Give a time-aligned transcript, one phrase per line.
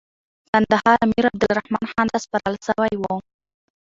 [0.53, 3.15] کندهار امیر عبدالرحمن خان ته سپارل سوی وو.